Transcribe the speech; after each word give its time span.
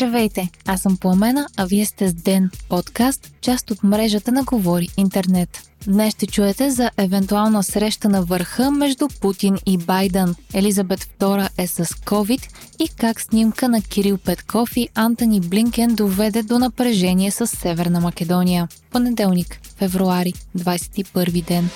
Здравейте, 0.00 0.48
аз 0.66 0.80
съм 0.80 0.96
Пламена, 0.96 1.46
а 1.56 1.66
вие 1.66 1.86
сте 1.86 2.08
с 2.08 2.14
Ден, 2.14 2.50
подкаст, 2.68 3.32
част 3.40 3.70
от 3.70 3.82
мрежата 3.82 4.32
на 4.32 4.42
Говори 4.42 4.88
Интернет. 4.96 5.62
Днес 5.86 6.14
ще 6.14 6.26
чуете 6.26 6.70
за 6.70 6.90
евентуална 6.96 7.62
среща 7.62 8.08
на 8.08 8.22
върха 8.22 8.70
между 8.70 9.08
Путин 9.20 9.58
и 9.66 9.78
Байден. 9.78 10.34
Елизабет 10.54 11.00
II 11.18 11.48
е 11.58 11.66
с 11.66 11.84
COVID 11.84 12.48
и 12.78 12.88
как 12.88 13.20
снимка 13.20 13.68
на 13.68 13.82
Кирил 13.82 14.18
Петков 14.18 14.76
и 14.76 14.88
Антони 14.94 15.40
Блинкен 15.40 15.94
доведе 15.94 16.42
до 16.42 16.58
напрежение 16.58 17.30
с 17.30 17.46
Северна 17.46 18.00
Македония. 18.00 18.68
Понеделник, 18.90 19.60
февруари, 19.78 20.32
21 20.58 21.44
ден. 21.44 21.70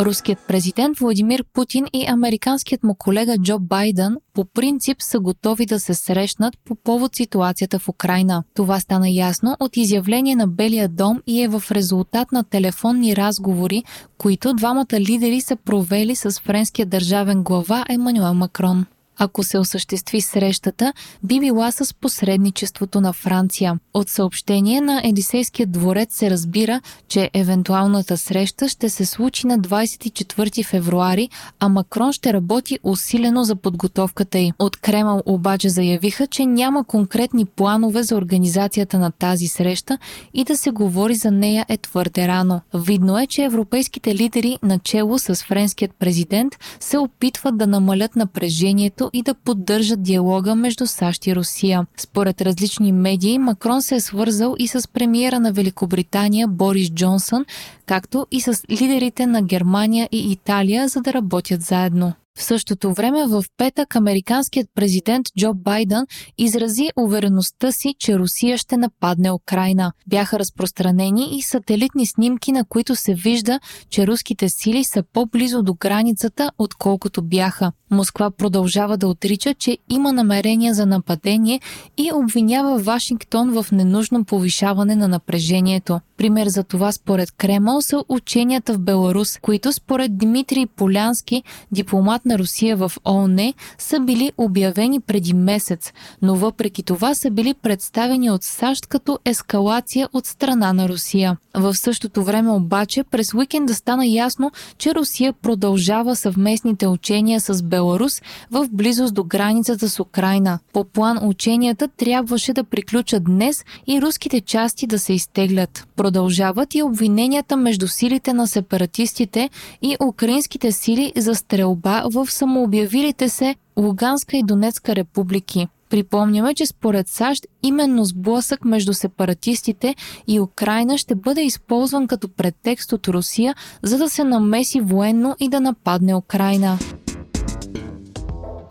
Руският 0.00 0.38
президент 0.48 0.98
Владимир 0.98 1.44
Путин 1.52 1.86
и 1.92 2.06
американският 2.08 2.82
му 2.82 2.94
колега 2.94 3.38
Джо 3.38 3.58
Байден 3.58 4.16
по 4.34 4.44
принцип 4.44 4.96
са 5.00 5.20
готови 5.20 5.66
да 5.66 5.80
се 5.80 5.94
срещнат 5.94 6.54
по 6.64 6.74
повод 6.74 7.16
ситуацията 7.16 7.78
в 7.78 7.88
Украина. 7.88 8.44
Това 8.54 8.80
стана 8.80 9.10
ясно 9.10 9.56
от 9.60 9.76
изявление 9.76 10.36
на 10.36 10.46
Белия 10.46 10.88
дом 10.88 11.22
и 11.26 11.42
е 11.42 11.48
в 11.48 11.62
резултат 11.70 12.32
на 12.32 12.44
телефонни 12.44 13.16
разговори, 13.16 13.84
които 14.18 14.54
двамата 14.54 15.00
лидери 15.00 15.40
са 15.40 15.56
провели 15.56 16.16
с 16.16 16.30
френския 16.30 16.86
държавен 16.86 17.42
глава 17.42 17.84
Емануел 17.88 18.34
Макрон 18.34 18.86
ако 19.22 19.42
се 19.42 19.58
осъществи 19.58 20.20
срещата, 20.20 20.92
би 21.22 21.40
била 21.40 21.70
с 21.70 21.94
посредничеството 21.94 23.00
на 23.00 23.12
Франция. 23.12 23.78
От 23.94 24.08
съобщение 24.08 24.80
на 24.80 25.00
Елисейския 25.04 25.66
дворец 25.66 26.14
се 26.14 26.30
разбира, 26.30 26.80
че 27.08 27.30
евентуалната 27.34 28.16
среща 28.16 28.68
ще 28.68 28.88
се 28.88 29.06
случи 29.06 29.46
на 29.46 29.58
24 29.58 30.66
февруари, 30.66 31.28
а 31.60 31.68
Макрон 31.68 32.12
ще 32.12 32.32
работи 32.32 32.78
усилено 32.82 33.44
за 33.44 33.56
подготовката 33.56 34.38
й. 34.38 34.52
От 34.58 34.76
Кремъл 34.76 35.22
обаче 35.26 35.68
заявиха, 35.68 36.26
че 36.26 36.46
няма 36.46 36.84
конкретни 36.84 37.44
планове 37.44 38.02
за 38.02 38.16
организацията 38.16 38.98
на 38.98 39.10
тази 39.10 39.46
среща 39.46 39.98
и 40.34 40.44
да 40.44 40.56
се 40.56 40.70
говори 40.70 41.14
за 41.14 41.30
нея 41.30 41.66
е 41.68 41.76
твърде 41.76 42.28
рано. 42.28 42.60
Видно 42.74 43.18
е, 43.18 43.26
че 43.26 43.44
европейските 43.44 44.14
лидери, 44.14 44.58
начело 44.62 45.18
с 45.18 45.34
френският 45.34 45.94
президент, 45.98 46.54
се 46.80 46.98
опитват 46.98 47.58
да 47.58 47.66
намалят 47.66 48.16
напрежението 48.16 49.09
и 49.12 49.22
да 49.22 49.34
поддържат 49.34 50.02
диалога 50.02 50.54
между 50.54 50.86
САЩ 50.86 51.26
и 51.26 51.36
Русия. 51.36 51.86
Според 51.96 52.40
различни 52.40 52.92
медии, 52.92 53.38
Макрон 53.38 53.82
се 53.82 53.94
е 53.94 54.00
свързал 54.00 54.54
и 54.58 54.68
с 54.68 54.88
премиера 54.88 55.40
на 55.40 55.52
Великобритания 55.52 56.48
Борис 56.48 56.90
Джонсън, 56.90 57.44
както 57.86 58.26
и 58.30 58.40
с 58.40 58.62
лидерите 58.70 59.26
на 59.26 59.42
Германия 59.42 60.08
и 60.12 60.32
Италия, 60.32 60.88
за 60.88 61.00
да 61.00 61.12
работят 61.12 61.62
заедно. 61.62 62.12
В 62.38 62.42
същото 62.42 62.92
време 62.92 63.26
в 63.26 63.44
петък 63.56 63.96
американският 63.96 64.68
президент 64.74 65.26
Джо 65.38 65.54
Байден 65.54 66.06
изрази 66.38 66.88
увереността 66.96 67.72
си, 67.72 67.94
че 67.98 68.18
Русия 68.18 68.58
ще 68.58 68.76
нападне 68.76 69.32
Украина. 69.32 69.92
Бяха 70.06 70.38
разпространени 70.38 71.38
и 71.38 71.42
сателитни 71.42 72.06
снимки, 72.06 72.52
на 72.52 72.64
които 72.64 72.96
се 72.96 73.14
вижда, 73.14 73.60
че 73.90 74.06
руските 74.06 74.48
сили 74.48 74.84
са 74.84 75.02
по-близо 75.12 75.62
до 75.62 75.74
границата, 75.74 76.50
отколкото 76.58 77.22
бяха. 77.22 77.72
Москва 77.90 78.30
продължава 78.30 78.96
да 78.96 79.08
отрича, 79.08 79.54
че 79.54 79.78
има 79.88 80.12
намерения 80.12 80.74
за 80.74 80.86
нападение 80.86 81.60
и 81.96 82.10
обвинява 82.14 82.78
Вашингтон 82.78 83.62
в 83.62 83.72
ненужно 83.72 84.24
повишаване 84.24 84.96
на 84.96 85.08
напрежението. 85.08 86.00
Пример 86.16 86.46
за 86.46 86.64
това 86.64 86.92
според 86.92 87.32
Кремъл 87.32 87.82
са 87.82 88.04
ученията 88.08 88.74
в 88.74 88.78
Беларус, 88.78 89.38
които 89.42 89.72
според 89.72 90.18
Дмитрий 90.18 90.66
Полянски, 90.66 91.42
дипломат 91.72 92.19
на 92.24 92.38
Русия 92.38 92.76
в 92.76 92.92
ООН, 93.04 93.52
са 93.78 94.00
били 94.00 94.32
обявени 94.38 95.00
преди 95.00 95.34
месец, 95.34 95.92
но 96.22 96.34
въпреки 96.34 96.82
това 96.82 97.14
са 97.14 97.30
били 97.30 97.54
представени 97.54 98.30
от 98.30 98.42
САЩ 98.42 98.86
като 98.86 99.18
ескалация 99.24 100.08
от 100.12 100.26
страна 100.26 100.72
на 100.72 100.88
Русия. 100.88 101.36
В 101.54 101.74
същото 101.74 102.24
време 102.24 102.50
обаче 102.50 103.04
през 103.04 103.34
уикенда 103.34 103.74
стана 103.74 104.06
ясно, 104.06 104.50
че 104.78 104.94
Русия 104.94 105.32
продължава 105.32 106.16
съвместните 106.16 106.86
учения 106.86 107.40
с 107.40 107.62
Беларус 107.62 108.22
в 108.50 108.68
близост 108.72 109.14
до 109.14 109.24
границата 109.24 109.88
с 109.88 110.00
Украина. 110.00 110.58
По 110.72 110.84
план 110.84 111.18
ученията 111.22 111.88
трябваше 111.88 112.52
да 112.52 112.64
приключат 112.64 113.24
днес 113.24 113.64
и 113.86 114.02
руските 114.02 114.40
части 114.40 114.86
да 114.86 114.98
се 114.98 115.12
изтеглят. 115.12 115.86
Продължават 115.96 116.74
и 116.74 116.82
обвиненията 116.82 117.56
между 117.56 117.88
силите 117.88 118.32
на 118.32 118.46
сепаратистите 118.46 119.50
и 119.82 119.96
украинските 120.02 120.72
сили 120.72 121.12
за 121.16 121.34
стрелба 121.34 122.02
в 122.10 122.26
самообявилите 122.30 123.28
се 123.28 123.54
Луганска 123.76 124.36
и 124.36 124.42
Донецка 124.42 124.96
републики. 124.96 125.68
Припомняме, 125.90 126.54
че 126.54 126.66
според 126.66 127.08
САЩ 127.08 127.46
именно 127.62 128.04
сблъсък 128.04 128.64
между 128.64 128.94
сепаратистите 128.94 129.94
и 130.26 130.40
Украина 130.40 130.98
ще 130.98 131.14
бъде 131.14 131.42
използван 131.42 132.06
като 132.06 132.28
претекст 132.28 132.92
от 132.92 133.08
Русия, 133.08 133.54
за 133.82 133.98
да 133.98 134.08
се 134.08 134.24
намеси 134.24 134.80
военно 134.80 135.36
и 135.40 135.48
да 135.48 135.60
нападне 135.60 136.14
Украина. 136.14 136.78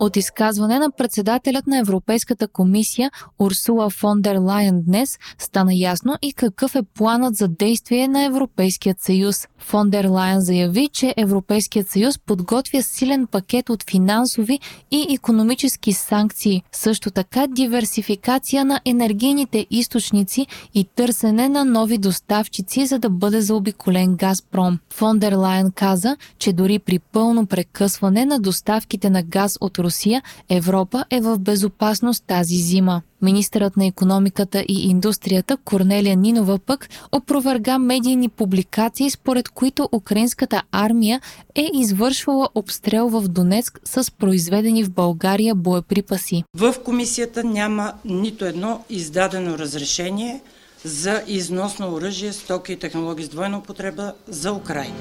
От 0.00 0.16
изказване 0.16 0.78
на 0.78 0.90
председателят 0.90 1.66
на 1.66 1.78
Европейската 1.78 2.48
комисия 2.48 3.10
Урсула 3.38 3.90
фон 3.90 4.22
дер 4.22 4.36
Лайен 4.36 4.82
днес 4.82 5.18
стана 5.38 5.74
ясно 5.74 6.14
и 6.22 6.32
какъв 6.32 6.74
е 6.74 6.82
планът 6.82 7.36
за 7.36 7.48
действие 7.48 8.08
на 8.08 8.24
Европейският 8.24 9.00
съюз. 9.00 9.46
Фон 9.58 9.90
дер 9.90 10.04
Лайен 10.04 10.40
заяви, 10.40 10.88
че 10.92 11.14
Европейският 11.16 11.88
съюз 11.88 12.18
подготвя 12.18 12.82
силен 12.82 13.26
пакет 13.26 13.70
от 13.70 13.90
финансови 13.90 14.60
и 14.90 15.06
економически 15.14 15.92
санкции, 15.92 16.62
също 16.72 17.10
така 17.10 17.46
диверсификация 17.46 18.64
на 18.64 18.80
енергийните 18.84 19.66
източници 19.70 20.46
и 20.74 20.84
търсене 20.84 21.48
на 21.48 21.64
нови 21.64 21.98
доставчици, 21.98 22.86
за 22.86 22.98
да 22.98 23.10
бъде 23.10 23.40
заобиколен 23.40 24.16
Газпром. 24.16 24.78
Фон 24.92 25.18
дер 25.18 25.32
Лайен 25.32 25.72
каза, 25.74 26.16
че 26.38 26.52
дори 26.52 26.78
при 26.78 26.98
пълно 26.98 27.46
прекъсване 27.46 28.24
на 28.24 28.40
доставките 28.40 29.10
на 29.10 29.22
газ 29.22 29.58
от 29.60 29.78
Русия, 29.86 30.22
Европа 30.48 31.04
е 31.10 31.20
в 31.20 31.38
безопасност 31.38 32.24
тази 32.26 32.56
зима. 32.56 33.02
Министърът 33.22 33.76
на 33.76 33.86
економиката 33.86 34.64
и 34.68 34.88
индустрията 34.88 35.56
Корнелия 35.56 36.16
Нинова 36.16 36.58
пък 36.58 36.88
опроверга 37.12 37.78
медийни 37.78 38.28
публикации, 38.28 39.10
според 39.10 39.48
които 39.48 39.88
украинската 39.92 40.62
армия 40.72 41.20
е 41.54 41.70
извършвала 41.74 42.48
обстрел 42.54 43.08
в 43.08 43.28
Донецк 43.28 43.80
с 43.84 44.10
произведени 44.10 44.84
в 44.84 44.90
България 44.90 45.54
боеприпаси. 45.54 46.44
В 46.54 46.74
комисията 46.84 47.44
няма 47.44 47.92
нито 48.04 48.44
едно 48.44 48.84
издадено 48.90 49.58
разрешение 49.58 50.40
за 50.84 51.22
износ 51.26 51.78
на 51.78 51.88
оръжие, 51.88 52.32
стоки 52.32 52.72
и 52.72 52.78
технологии 52.78 53.24
с 53.24 53.28
двойна 53.28 53.58
употреба 53.58 54.12
за 54.28 54.52
Украина. 54.52 54.94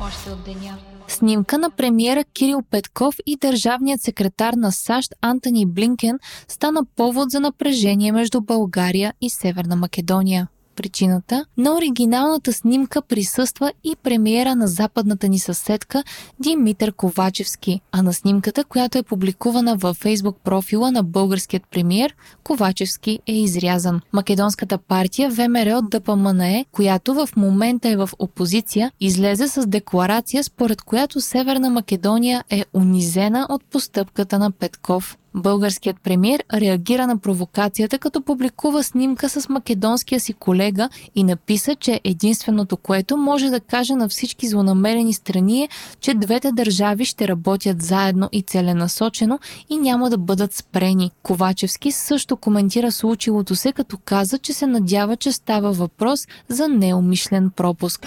Още 0.00 0.30
от 0.30 0.44
деня. 0.44 0.78
Снимка 1.16 1.58
на 1.58 1.70
премиера 1.70 2.24
Кирил 2.24 2.62
Петков 2.70 3.14
и 3.26 3.36
държавният 3.36 4.02
секретар 4.02 4.54
на 4.54 4.72
САЩ 4.72 5.14
Антони 5.20 5.66
Блинкен 5.66 6.18
стана 6.48 6.84
повод 6.96 7.30
за 7.30 7.40
напрежение 7.40 8.12
между 8.12 8.40
България 8.40 9.14
и 9.20 9.30
Северна 9.30 9.76
Македония 9.76 10.48
причината, 10.76 11.44
на 11.56 11.74
оригиналната 11.74 12.52
снимка 12.52 13.02
присъства 13.02 13.72
и 13.84 13.96
премиера 14.02 14.54
на 14.54 14.66
западната 14.66 15.28
ни 15.28 15.38
съседка 15.38 16.04
Димитър 16.40 16.92
Ковачевски, 16.92 17.80
а 17.92 18.02
на 18.02 18.12
снимката, 18.12 18.64
която 18.64 18.98
е 18.98 19.02
публикувана 19.02 19.76
във 19.76 19.96
фейсбук 19.96 20.36
профила 20.44 20.92
на 20.92 21.02
българският 21.02 21.62
премиер, 21.70 22.14
Ковачевски 22.44 23.18
е 23.26 23.32
изрязан. 23.32 24.00
Македонската 24.12 24.78
партия 24.78 25.30
ВМРО 25.30 25.78
от 25.78 25.90
ДПМНЕ, 25.90 26.64
която 26.72 27.14
в 27.14 27.28
момента 27.36 27.88
е 27.88 27.96
в 27.96 28.10
опозиция, 28.18 28.92
излезе 29.00 29.48
с 29.48 29.66
декларация, 29.66 30.44
според 30.44 30.82
която 30.82 31.20
Северна 31.20 31.70
Македония 31.70 32.44
е 32.50 32.64
унизена 32.74 33.46
от 33.48 33.64
постъпката 33.64 34.38
на 34.38 34.50
Петков. 34.50 35.16
Българският 35.36 36.00
премьер 36.00 36.44
реагира 36.54 37.06
на 37.06 37.18
провокацията, 37.18 37.98
като 37.98 38.22
публикува 38.22 38.84
снимка 38.84 39.28
с 39.28 39.48
македонския 39.48 40.20
си 40.20 40.32
колега 40.32 40.88
и 41.14 41.24
написа, 41.24 41.74
че 41.74 42.00
единственото, 42.04 42.76
което 42.76 43.16
може 43.16 43.50
да 43.50 43.60
каже 43.60 43.94
на 43.94 44.08
всички 44.08 44.48
злонамерени 44.48 45.12
страни 45.12 45.62
е, 45.62 45.68
че 46.00 46.14
двете 46.14 46.52
държави 46.52 47.04
ще 47.04 47.28
работят 47.28 47.82
заедно 47.82 48.28
и 48.32 48.42
целенасочено 48.42 49.38
и 49.70 49.76
няма 49.76 50.10
да 50.10 50.18
бъдат 50.18 50.54
спрени. 50.54 51.10
Ковачевски 51.22 51.92
също 51.92 52.36
коментира 52.36 52.92
случилото 52.92 53.56
се, 53.56 53.72
като 53.72 53.98
каза, 54.04 54.38
че 54.38 54.52
се 54.52 54.66
надява, 54.66 55.16
че 55.16 55.32
става 55.32 55.72
въпрос 55.72 56.26
за 56.48 56.68
неумишлен 56.68 57.50
пропуск. 57.50 58.06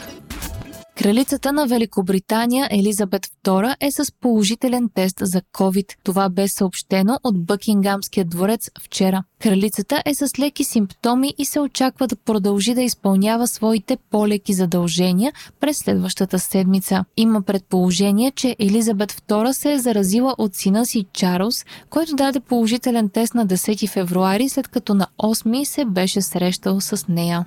Кралицата 1.03 1.53
на 1.53 1.67
Великобритания 1.67 2.67
Елизабет 2.71 3.27
II 3.43 3.75
е 3.79 3.91
с 3.91 4.11
положителен 4.21 4.89
тест 4.93 5.17
за 5.21 5.41
COVID. 5.41 5.95
Това 6.03 6.29
бе 6.29 6.47
съобщено 6.47 7.19
от 7.23 7.45
Бъкингамския 7.45 8.25
дворец 8.25 8.69
вчера. 8.81 9.23
Кралицата 9.41 10.03
е 10.05 10.15
с 10.15 10.39
леки 10.39 10.63
симптоми 10.63 11.33
и 11.37 11.45
се 11.45 11.59
очаква 11.59 12.07
да 12.07 12.15
продължи 12.15 12.73
да 12.73 12.81
изпълнява 12.81 13.47
своите 13.47 13.97
по-леки 14.11 14.53
задължения 14.53 15.33
през 15.59 15.77
следващата 15.77 16.39
седмица. 16.39 17.05
Има 17.17 17.41
предположение, 17.41 18.31
че 18.31 18.55
Елизабет 18.59 19.11
II 19.11 19.51
се 19.51 19.73
е 19.73 19.79
заразила 19.79 20.35
от 20.37 20.55
сина 20.55 20.85
си 20.85 21.05
Чарлз, 21.13 21.65
който 21.89 22.15
даде 22.15 22.39
положителен 22.39 23.09
тест 23.09 23.33
на 23.33 23.47
10 23.47 23.89
февруари, 23.89 24.49
след 24.49 24.67
като 24.67 24.93
на 24.93 25.07
8 25.23 25.63
се 25.63 25.85
беше 25.85 26.21
срещал 26.21 26.81
с 26.81 27.07
нея. 27.07 27.45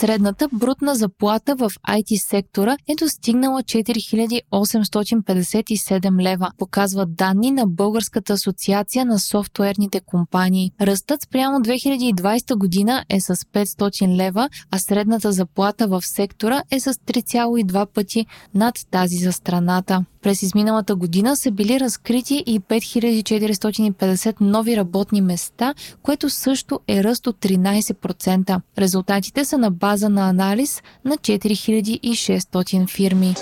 Средната 0.00 0.48
брутна 0.52 0.94
заплата 0.94 1.56
в 1.56 1.70
IT 1.88 2.28
сектора 2.28 2.76
е 2.88 2.94
достигнала 2.94 3.62
4857 3.62 6.22
лева, 6.22 6.50
показват 6.58 7.14
данни 7.14 7.50
на 7.50 7.66
Българската 7.66 8.32
асоциация 8.32 9.04
на 9.04 9.18
софтуерните 9.18 10.00
компании. 10.00 10.72
Ръстът 10.80 11.22
спрямо 11.22 11.58
2020 11.58 12.56
година 12.56 13.04
е 13.08 13.20
с 13.20 13.36
500 13.36 14.16
лева, 14.16 14.48
а 14.70 14.78
средната 14.78 15.32
заплата 15.32 15.88
в 15.88 16.02
сектора 16.02 16.62
е 16.70 16.80
с 16.80 16.94
3,2 16.94 17.86
пъти 17.86 18.26
над 18.54 18.74
тази 18.90 19.16
за 19.16 19.32
страната. 19.32 20.04
През 20.22 20.42
изминалата 20.42 20.94
година 20.96 21.36
са 21.36 21.50
били 21.50 21.80
разкрити 21.80 22.44
и 22.46 22.60
5450 22.60 24.36
нови 24.40 24.76
работни 24.76 25.20
места, 25.20 25.74
което 26.02 26.30
също 26.30 26.80
е 26.88 27.04
ръст 27.04 27.26
от 27.26 27.36
13%. 27.36 28.60
Резултатите 28.78 29.44
са 29.44 29.58
на 29.58 29.70
база 29.70 30.08
на 30.08 30.28
анализ 30.28 30.82
на 31.04 31.16
4600 31.16 32.88
фирми. 32.88 33.34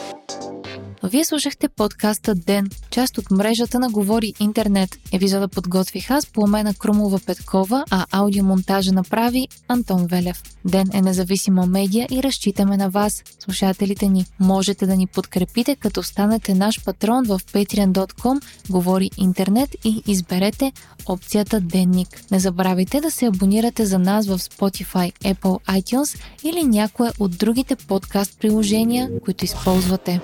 Вие 1.05 1.25
слушахте 1.25 1.69
подкаста 1.69 2.35
Ден, 2.35 2.71
част 2.91 3.19
от 3.19 3.31
мрежата 3.31 3.79
на 3.79 3.91
Говори 3.91 4.33
Интернет. 4.41 4.99
Епизода 5.13 5.49
подготвих 5.49 6.11
аз, 6.11 6.27
Пламена 6.27 6.75
Крумова 6.75 7.21
Петкова, 7.27 7.85
а 7.91 8.07
аудиомонтажа 8.13 8.93
направи 8.93 9.49
Антон 9.69 10.07
Велев. 10.07 10.43
Ден 10.65 10.87
е 10.93 11.03
независима 11.03 11.67
медия 11.67 12.09
и 12.11 12.23
разчитаме 12.23 12.77
на 12.77 12.91
вас, 12.91 13.23
слушателите 13.39 14.09
ни. 14.09 14.27
Можете 14.41 14.87
да 14.87 14.97
ни 14.97 15.07
подкрепите, 15.07 15.77
като 15.77 16.03
станете 16.03 16.55
наш 16.55 16.85
патрон 16.85 17.25
в 17.25 17.41
patreon.com, 17.53 18.43
Говори 18.71 19.11
Интернет 19.17 19.77
и 19.85 20.03
изберете 20.07 20.73
опцията 21.07 21.61
Денник. 21.61 22.23
Не 22.31 22.39
забравяйте 22.39 23.01
да 23.01 23.11
се 23.11 23.27
абонирате 23.27 23.87
за 23.87 23.99
нас 23.99 24.27
в 24.27 24.39
Spotify, 24.39 25.13
Apple 25.13 25.81
iTunes 25.81 26.19
или 26.45 26.65
някое 26.65 27.11
от 27.19 27.39
другите 27.39 27.77
подкаст 27.77 28.39
приложения, 28.41 29.11
които 29.25 29.45
използвате. 29.45 30.21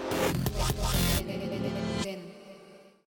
one, 0.63 0.85
one. 0.85 1.12